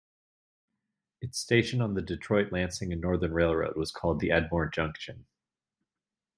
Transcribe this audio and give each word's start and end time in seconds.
Its 1.21 1.37
station 1.37 1.79
on 1.79 1.93
the 1.93 2.01
Detroit, 2.01 2.51
Lansing 2.51 2.91
and 2.91 2.99
Northern 2.99 3.33
Railroad 3.33 3.77
was 3.77 3.91
called 3.91 4.19
"Edmore 4.23 4.73
Junction". 4.73 5.27